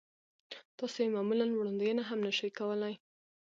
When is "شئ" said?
2.37-2.49